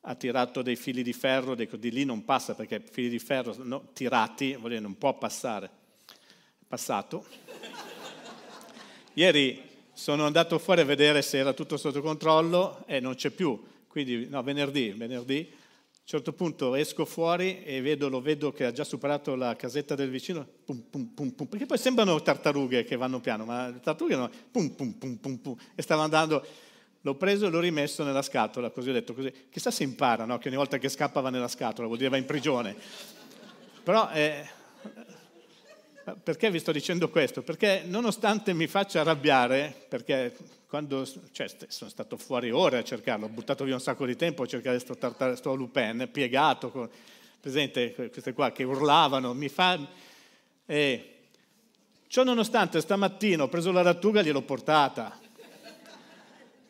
[0.00, 3.90] ha tirato dei fili di ferro, di lì non passa perché fili di ferro no,
[3.92, 5.81] tirati dire non può passare.
[6.72, 7.26] Passato.
[9.12, 13.62] Ieri sono andato fuori a vedere se era tutto sotto controllo e non c'è più.
[13.86, 18.64] Quindi, no, venerdì, venerdì a un certo punto esco fuori e vedo, lo vedo che
[18.64, 22.84] ha già superato la casetta del vicino, pum, pum, pum, pum, perché poi sembrano tartarughe
[22.84, 26.42] che vanno piano, ma le tartarughe no, pum, pum, pum, pum, pum, e stava andando,
[27.02, 30.38] l'ho preso e l'ho rimesso nella scatola, così ho detto così, chissà se impara, no?
[30.38, 32.74] che ogni volta che scappa va nella scatola, vuol dire va in prigione.
[33.82, 34.60] Però, eh,
[36.22, 37.42] perché vi sto dicendo questo?
[37.42, 40.34] Perché nonostante mi faccia arrabbiare, perché
[40.66, 44.42] quando cioè, sono stato fuori ore a cercarlo, ho buttato via un sacco di tempo
[44.42, 46.88] a cercare questo Lupin, piegato, con,
[47.40, 49.78] presente queste qua che urlavano, mi fa...
[50.64, 51.08] Eh,
[52.06, 55.18] ciò nonostante stamattina ho preso la lattuga e gliel'ho portata,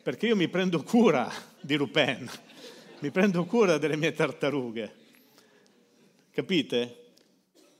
[0.03, 2.29] perché io mi prendo cura di Lupin,
[2.99, 4.95] mi prendo cura delle mie tartarughe,
[6.33, 7.02] capite?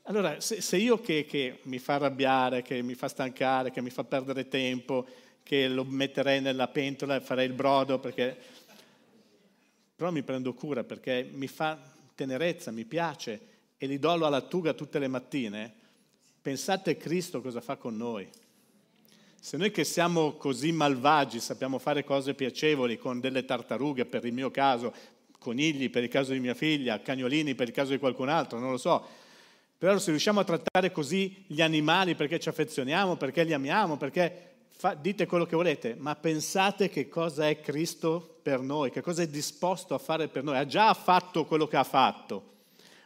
[0.05, 3.91] Allora, se, se io che, che mi fa arrabbiare, che mi fa stancare, che mi
[3.91, 5.07] fa perdere tempo,
[5.43, 8.61] che lo metterei nella pentola e farei il brodo perché...
[9.95, 11.79] Però mi prendo cura perché mi fa
[12.17, 13.41] tenerezza, mi piace
[13.79, 15.73] e li do alla lattuga tutte le mattine.
[16.43, 18.29] Pensate Cristo cosa fa con noi.
[19.41, 24.33] Se noi che siamo così malvagi sappiamo fare cose piacevoli con delle tartarughe, per il
[24.33, 24.93] mio caso,
[25.39, 28.71] conigli per il caso di mia figlia, cagnolini per il caso di qualcun altro, non
[28.71, 29.05] lo so,
[29.83, 34.51] però se riusciamo a trattare così gli animali perché ci affezioniamo, perché li amiamo, perché
[34.69, 39.23] fa, dite quello che volete, ma pensate che cosa è Cristo per noi, che cosa
[39.23, 40.57] è disposto a fare per noi.
[40.57, 42.59] Ha già fatto quello che ha fatto,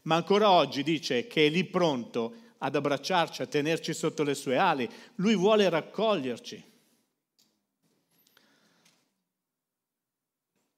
[0.03, 4.59] ma ancora oggi dice che è lì pronto ad abbracciarci, a tenerci sotto le sue
[4.59, 4.87] ali.
[5.15, 6.65] Lui vuole raccoglierci.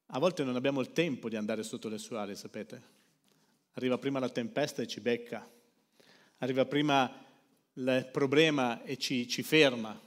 [0.06, 2.82] A volte non abbiamo il tempo di andare sotto le sue ali, sapete?
[3.72, 5.44] Arriva prima la tempesta e ci becca,
[6.38, 7.24] arriva prima
[7.74, 10.00] il problema e ci, ci ferma,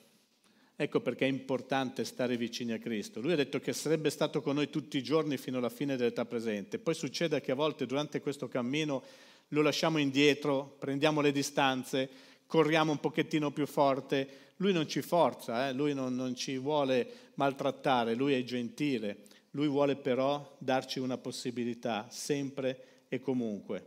[0.82, 3.22] Ecco perché è importante stare vicini a Cristo.
[3.22, 6.26] Lui ha detto che sarebbe stato con noi tutti i giorni fino alla fine dell'età
[6.26, 6.80] presente.
[6.80, 9.04] Poi succede che a volte durante questo cammino
[9.50, 12.10] lo lasciamo indietro, prendiamo le distanze,
[12.48, 14.28] corriamo un pochettino più forte.
[14.56, 15.74] Lui non ci forza, eh?
[15.74, 19.18] lui non, non ci vuole maltrattare, lui è gentile.
[19.52, 23.86] Lui vuole però darci una possibilità, sempre e comunque.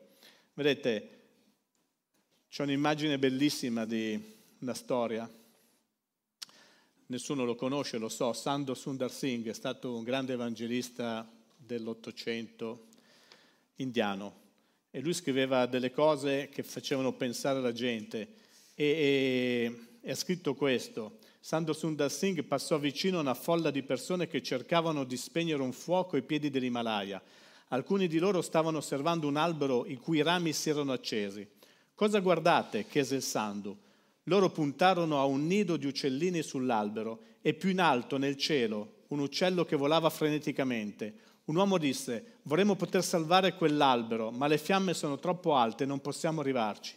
[0.54, 1.13] Vedete,
[2.55, 4.17] c'è un'immagine bellissima di
[4.61, 5.29] una storia
[7.07, 12.87] nessuno lo conosce, lo so, Sando Sundar Singh è stato un grande evangelista dell'Ottocento
[13.79, 14.43] indiano
[14.93, 18.35] e lui scriveva delle cose che facevano pensare la gente
[18.77, 21.19] e, e, e ha scritto questo.
[21.40, 25.73] Sando Sundar Singh passò vicino a una folla di persone che cercavano di spegnere un
[25.73, 27.21] fuoco ai piedi dell'Himalaya.
[27.71, 31.54] Alcuni di loro stavano osservando un albero i cui rami si erano accesi.
[31.94, 32.87] Cosa guardate?
[32.88, 33.76] chiese il Sandu.
[34.24, 39.20] Loro puntarono a un nido di uccellini sull'albero e più in alto nel cielo un
[39.20, 41.14] uccello che volava freneticamente.
[41.44, 46.00] Un uomo disse, vorremmo poter salvare quell'albero, ma le fiamme sono troppo alte e non
[46.00, 46.96] possiamo arrivarci.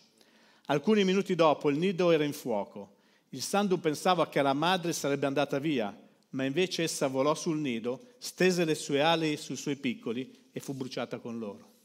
[0.65, 2.95] Alcuni minuti dopo il nido era in fuoco.
[3.29, 5.95] Il Sandu pensava che la madre sarebbe andata via,
[6.31, 10.73] ma invece essa volò sul nido, stese le sue ali sui suoi piccoli e fu
[10.73, 11.75] bruciata con loro.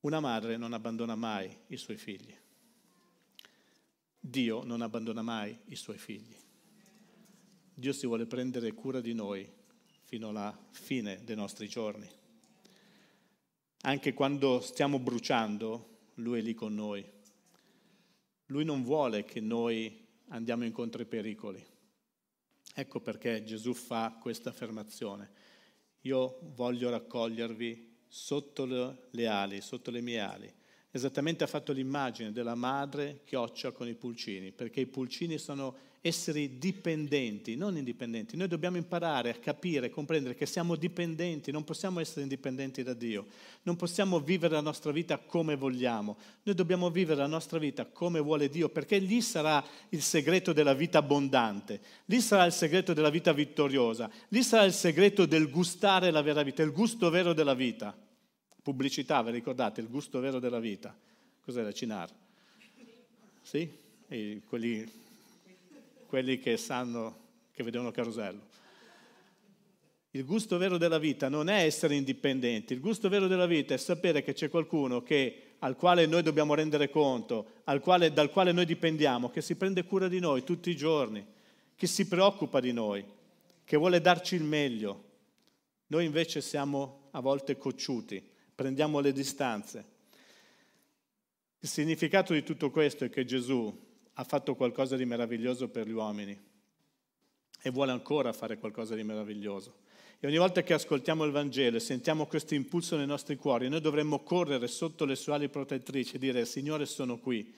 [0.00, 2.34] Una madre non abbandona mai i suoi figli.
[4.18, 6.36] Dio non abbandona mai i suoi figli.
[7.72, 9.48] Dio si vuole prendere cura di noi
[10.02, 12.08] fino alla fine dei nostri giorni.
[13.82, 17.04] Anche quando stiamo bruciando, Lui è lì con noi.
[18.46, 21.64] Lui non vuole che noi andiamo incontro ai pericoli.
[22.74, 25.30] Ecco perché Gesù fa questa affermazione.
[26.02, 28.64] Io voglio raccogliervi sotto
[29.10, 30.54] le ali, sotto le mie ali.
[30.96, 36.56] Esattamente ha fatto l'immagine della madre chioccia con i pulcini, perché i pulcini sono esseri
[36.56, 38.34] dipendenti, non indipendenti.
[38.34, 43.26] Noi dobbiamo imparare a capire, comprendere che siamo dipendenti, non possiamo essere indipendenti da Dio,
[43.64, 48.18] non possiamo vivere la nostra vita come vogliamo, noi dobbiamo vivere la nostra vita come
[48.18, 53.10] vuole Dio, perché lì sarà il segreto della vita abbondante, lì sarà il segreto della
[53.10, 57.52] vita vittoriosa, lì sarà il segreto del gustare la vera vita, il gusto vero della
[57.52, 58.04] vita.
[58.66, 60.92] Pubblicità, vi ricordate, il gusto vero della vita.
[61.44, 62.10] Cos'è la Cinar?
[63.40, 63.70] Sì?
[64.48, 64.90] Quelli
[66.06, 67.16] quelli che sanno,
[67.52, 68.40] che vedono carosello.
[70.10, 73.76] Il gusto vero della vita non è essere indipendenti, il gusto vero della vita è
[73.76, 78.64] sapere che c'è qualcuno che, al quale noi dobbiamo rendere conto, quale, dal quale noi
[78.64, 81.24] dipendiamo, che si prende cura di noi tutti i giorni,
[81.76, 83.04] che si preoccupa di noi,
[83.62, 85.04] che vuole darci il meglio.
[85.88, 89.84] Noi invece siamo a volte cocciuti, prendiamo le distanze.
[91.60, 95.92] Il significato di tutto questo è che Gesù ha fatto qualcosa di meraviglioso per gli
[95.92, 96.36] uomini
[97.62, 99.84] e vuole ancora fare qualcosa di meraviglioso.
[100.18, 103.82] E ogni volta che ascoltiamo il Vangelo e sentiamo questo impulso nei nostri cuori, noi
[103.82, 107.52] dovremmo correre sotto le sue ali protettrici e dire, Signore, sono qui,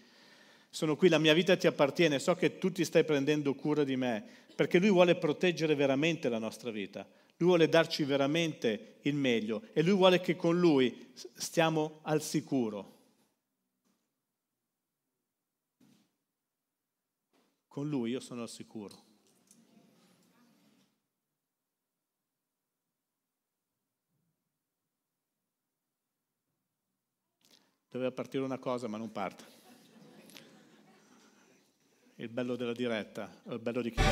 [0.69, 3.97] sono qui, la mia vita ti appartiene, so che tu ti stai prendendo cura di
[3.97, 4.25] me,
[4.57, 7.07] perché Lui vuole proteggere veramente la nostra vita,
[7.39, 12.97] Lui vuole darci veramente il meglio e Lui vuole che con Lui stiamo al sicuro.
[17.69, 19.07] Con lui io sono al sicuro.
[27.89, 29.45] Doveva partire una cosa, ma non parte.
[32.17, 34.03] Il bello della diretta, il bello di chi...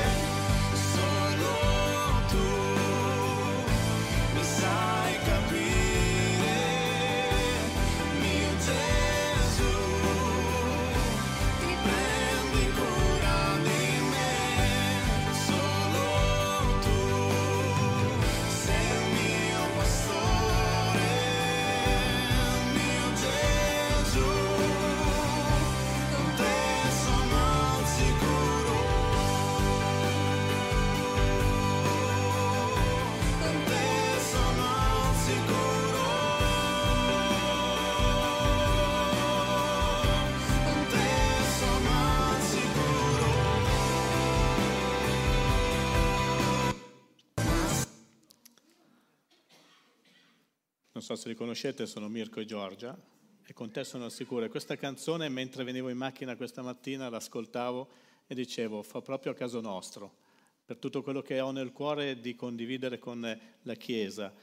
[51.07, 52.99] so se li conoscete, sono Mirko e Giorgia
[53.45, 54.49] e con te sono sicuro.
[54.49, 57.88] Questa canzone, mentre venivo in macchina questa mattina, l'ascoltavo
[58.27, 60.16] e dicevo, fa proprio a caso nostro,
[60.64, 64.35] per tutto quello che ho nel cuore di condividere con la Chiesa.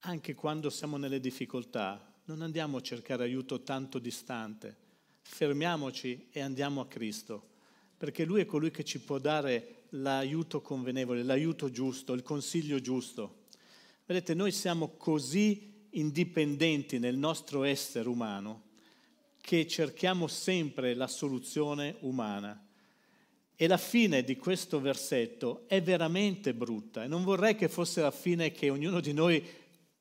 [0.00, 4.76] Anche quando siamo nelle difficoltà, non andiamo a cercare aiuto tanto distante,
[5.20, 7.50] fermiamoci e andiamo a Cristo,
[7.96, 13.44] perché Lui è colui che ci può dare l'aiuto convenevole, l'aiuto giusto, il consiglio giusto.
[14.08, 18.62] Vedete, noi siamo così indipendenti nel nostro essere umano
[19.40, 22.64] che cerchiamo sempre la soluzione umana.
[23.56, 28.12] E la fine di questo versetto è veramente brutta e non vorrei che fosse la
[28.12, 29.44] fine che ognuno di noi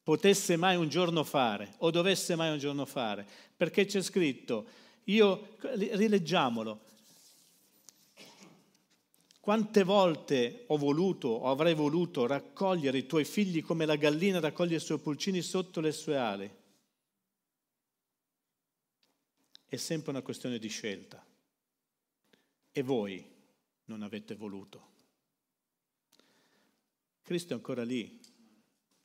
[0.03, 3.25] potesse mai un giorno fare o dovesse mai un giorno fare,
[3.57, 4.67] perché c'è scritto,
[5.05, 6.81] io, rileggiamolo,
[9.45, 14.77] quante volte ho voluto o avrei voluto raccogliere i tuoi figli come la gallina raccoglie
[14.77, 16.51] i suoi pulcini sotto le sue ali?
[19.63, 21.23] È sempre una questione di scelta.
[22.71, 23.23] E voi
[23.83, 24.87] non avete voluto.
[27.21, 28.19] Cristo è ancora lì,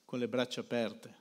[0.07, 1.15] con le braccia aperte.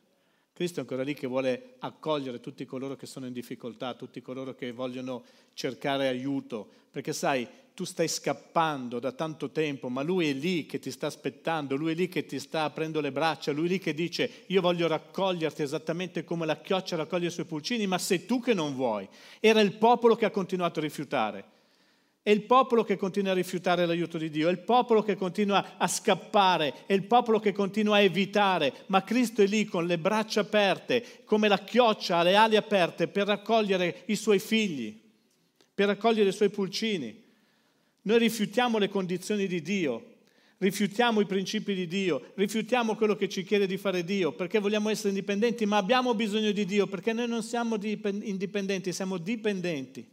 [0.54, 4.56] Cristo è ancora lì che vuole accogliere tutti coloro che sono in difficoltà, tutti coloro
[4.56, 7.46] che vogliono cercare aiuto, perché sai,
[7.80, 11.94] tu stai scappando da tanto tempo, ma lui è lì che ti sta aspettando, lui
[11.94, 14.86] è lì che ti sta aprendo le braccia, lui è lì che dice io voglio
[14.90, 19.08] raccoglierti esattamente come la chioccia raccoglie i suoi pulcini, ma sei tu che non vuoi.
[19.40, 21.46] Era il popolo che ha continuato a rifiutare.
[22.22, 25.78] È il popolo che continua a rifiutare l'aiuto di Dio, è il popolo che continua
[25.78, 29.98] a scappare, è il popolo che continua a evitare, ma Cristo è lì con le
[29.98, 35.00] braccia aperte, come la chioccia le ali aperte per raccogliere i suoi figli,
[35.74, 37.28] per raccogliere i suoi pulcini.
[38.04, 40.16] Noi rifiutiamo le condizioni di Dio,
[40.58, 44.90] rifiutiamo i principi di Dio, rifiutiamo quello che ci chiede di fare Dio perché vogliamo
[44.90, 50.08] essere indipendenti, ma abbiamo bisogno di Dio perché noi non siamo indipendenti, siamo dipendenti.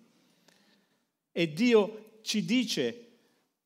[1.32, 3.02] E Dio ci dice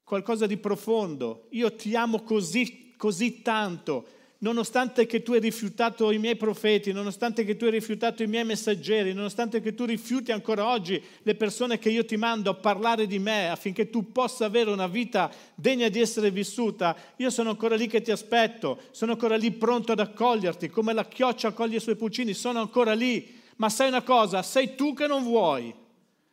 [0.05, 1.47] qualcosa di profondo.
[1.51, 4.07] Io ti amo così, così tanto
[4.43, 8.45] nonostante che tu hai rifiutato i miei profeti, nonostante che tu hai rifiutato i miei
[8.45, 13.07] messaggeri, nonostante che tu rifiuti ancora oggi le persone che io ti mando a parlare
[13.07, 17.77] di me affinché tu possa avere una vita degna di essere vissuta, io sono ancora
[17.77, 21.81] lì che ti aspetto, sono ancora lì pronto ad accoglierti, come la chioccia accoglie i
[21.81, 23.39] suoi pulcini, sono ancora lì.
[23.57, 25.75] Ma sai una cosa, sei tu che non vuoi.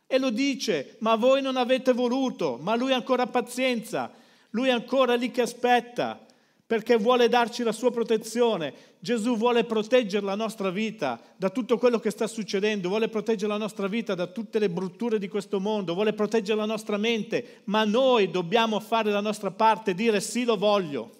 [0.06, 4.10] E lo dice, ma voi non avete voluto, ma lui ha ancora pazienza,
[4.50, 6.24] lui è ancora lì che aspetta
[6.68, 8.74] perché vuole darci la sua protezione.
[8.98, 13.56] Gesù vuole proteggere la nostra vita da tutto quello che sta succedendo, vuole proteggere la
[13.56, 17.84] nostra vita da tutte le brutture di questo mondo, vuole proteggere la nostra mente, ma
[17.84, 21.12] noi dobbiamo fare la nostra parte e dire sì lo voglio.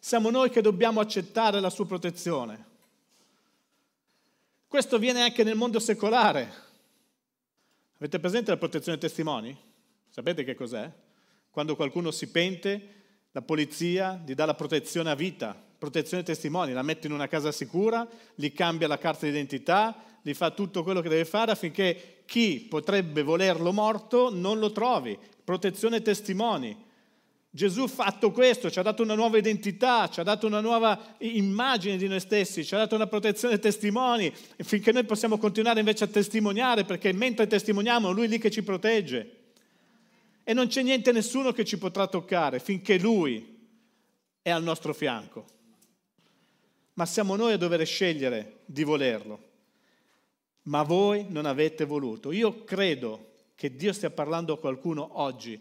[0.00, 2.64] Siamo noi che dobbiamo accettare la sua protezione.
[4.66, 6.50] Questo viene anche nel mondo secolare.
[7.98, 9.54] Avete presente la protezione dei testimoni?
[10.08, 10.90] Sapete che cos'è?
[11.50, 13.02] Quando qualcuno si pente
[13.34, 17.26] la polizia gli dà la protezione a vita, protezione ai testimoni, la mette in una
[17.26, 22.22] casa sicura, gli cambia la carta d'identità, gli fa tutto quello che deve fare affinché
[22.26, 25.18] chi potrebbe volerlo morto non lo trovi.
[25.42, 26.76] Protezione ai testimoni.
[27.50, 31.16] Gesù ha fatto questo, ci ha dato una nuova identità, ci ha dato una nuova
[31.18, 35.80] immagine di noi stessi, ci ha dato una protezione ai testimoni, finché noi possiamo continuare
[35.80, 39.43] invece a testimoniare, perché mentre testimoniamo Lui è lì che ci protegge.
[40.44, 43.52] E non c'è niente, nessuno che ci potrà toccare finché Lui
[44.42, 45.46] è al nostro fianco.
[46.94, 49.52] Ma siamo noi a dover scegliere di volerlo.
[50.64, 52.30] Ma voi non avete voluto.
[52.30, 55.60] Io credo che Dio stia parlando a qualcuno oggi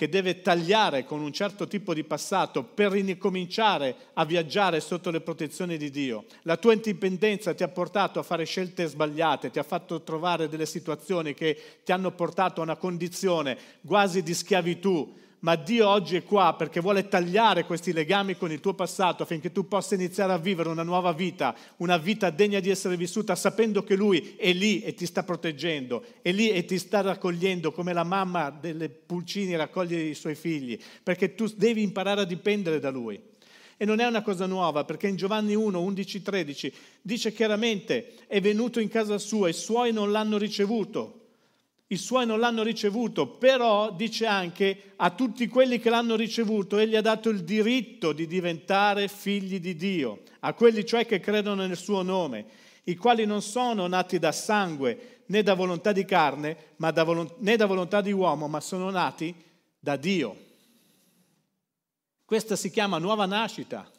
[0.00, 5.20] che deve tagliare con un certo tipo di passato per ricominciare a viaggiare sotto le
[5.20, 6.24] protezioni di Dio.
[6.44, 10.64] La tua indipendenza ti ha portato a fare scelte sbagliate, ti ha fatto trovare delle
[10.64, 16.22] situazioni che ti hanno portato a una condizione quasi di schiavitù ma Dio oggi è
[16.22, 20.38] qua perché vuole tagliare questi legami con il tuo passato affinché tu possa iniziare a
[20.38, 24.82] vivere una nuova vita, una vita degna di essere vissuta sapendo che Lui è lì
[24.82, 29.56] e ti sta proteggendo, è lì e ti sta raccogliendo come la mamma delle pulcini
[29.56, 33.20] raccoglie i suoi figli, perché tu devi imparare a dipendere da Lui.
[33.76, 38.38] E non è una cosa nuova, perché in Giovanni 1, 11, 13 dice chiaramente, è
[38.38, 41.19] venuto in casa sua, i suoi non l'hanno ricevuto,
[41.92, 46.94] i suoi non l'hanno ricevuto, però dice anche a tutti quelli che l'hanno ricevuto, egli
[46.94, 51.76] ha dato il diritto di diventare figli di Dio, a quelli cioè che credono nel
[51.76, 52.46] suo nome,
[52.84, 57.56] i quali non sono nati da sangue né da volontà di carne, da volo- né
[57.56, 59.34] da volontà di uomo, ma sono nati
[59.78, 60.48] da Dio.
[62.24, 63.90] Questa si chiama nuova nascita.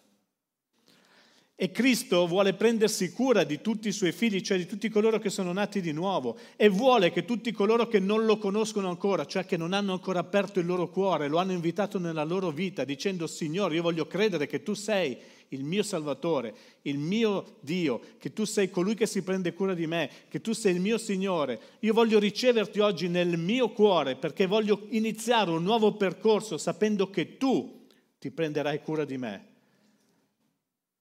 [1.61, 5.29] E Cristo vuole prendersi cura di tutti i suoi figli, cioè di tutti coloro che
[5.29, 9.45] sono nati di nuovo, e vuole che tutti coloro che non lo conoscono ancora, cioè
[9.45, 13.27] che non hanno ancora aperto il loro cuore, lo hanno invitato nella loro vita, dicendo
[13.27, 15.15] Signore, io voglio credere che tu sei
[15.49, 19.85] il mio Salvatore, il mio Dio, che tu sei colui che si prende cura di
[19.85, 21.59] me, che tu sei il mio Signore.
[21.81, 27.37] Io voglio riceverti oggi nel mio cuore perché voglio iniziare un nuovo percorso sapendo che
[27.37, 27.85] tu
[28.17, 29.49] ti prenderai cura di me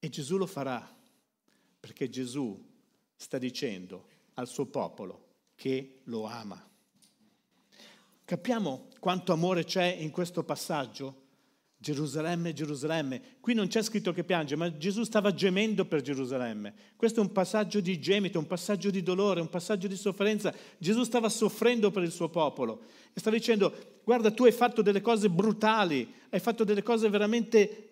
[0.03, 0.83] e Gesù lo farà,
[1.79, 2.59] perché Gesù
[3.15, 6.67] sta dicendo al suo popolo che lo ama.
[8.25, 11.19] Capiamo quanto amore c'è in questo passaggio?
[11.77, 13.21] Gerusalemme, Gerusalemme.
[13.39, 16.73] Qui non c'è scritto che piange, ma Gesù stava gemendo per Gerusalemme.
[16.95, 20.51] Questo è un passaggio di gemito, un passaggio di dolore, un passaggio di sofferenza.
[20.79, 22.81] Gesù stava soffrendo per il suo popolo
[23.13, 27.90] e stava dicendo, guarda, tu hai fatto delle cose brutali, hai fatto delle cose veramente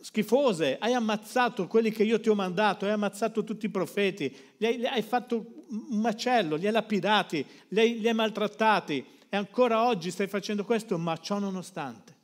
[0.00, 4.66] schifose, hai ammazzato quelli che io ti ho mandato, hai ammazzato tutti i profeti, li
[4.66, 9.36] hai, li hai fatto un macello, li hai lapidati, li hai, li hai maltrattati e
[9.36, 12.16] ancora oggi stai facendo questo, ma ciò nonostante,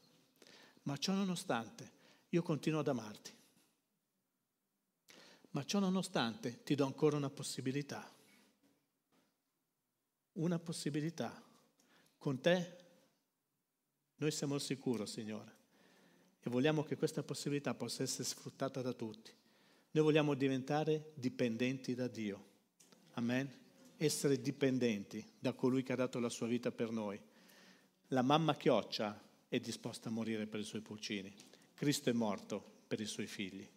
[0.82, 1.92] ma ciò nonostante
[2.30, 3.34] io continuo ad amarti.
[5.50, 8.12] Ma ciò nonostante ti do ancora una possibilità.
[10.32, 11.42] Una possibilità.
[12.18, 12.76] Con te
[14.16, 15.55] noi siamo al sicuro, Signore
[16.46, 19.32] e vogliamo che questa possibilità possa essere sfruttata da tutti.
[19.90, 22.44] Noi vogliamo diventare dipendenti da Dio.
[23.14, 23.52] Amen?
[23.96, 27.20] Essere dipendenti da colui che ha dato la sua vita per noi.
[28.08, 31.34] La mamma chioccia è disposta a morire per i suoi pulcini.
[31.74, 33.68] Cristo è morto per i suoi figli.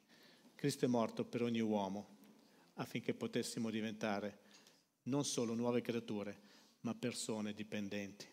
[0.53, 2.17] Cristo è morto per ogni uomo
[2.75, 4.41] affinché potessimo diventare
[5.03, 6.39] non solo nuove creature,
[6.81, 8.27] ma persone dipendenti.